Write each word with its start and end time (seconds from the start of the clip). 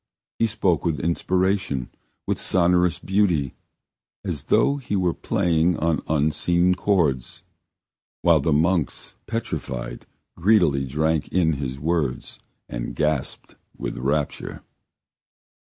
He 0.39 0.47
spoke 0.47 0.83
with 0.83 0.99
inspiration, 0.99 1.91
with 2.25 2.39
sonorous 2.41 2.97
beauty, 2.97 3.53
as 4.25 4.45
though 4.45 4.77
he 4.77 4.95
were 4.95 5.13
playing 5.13 5.77
on 5.77 6.01
unseen 6.07 6.73
chords, 6.73 7.43
while 8.23 8.39
the 8.39 8.51
monks, 8.51 9.13
petrified, 9.27 10.07
greedily 10.35 10.87
drank 10.87 11.27
in 11.27 11.53
his 11.53 11.79
words 11.79 12.39
and 12.67 12.95
gasped 12.95 13.57
with 13.77 13.95
rapture. 13.95 14.63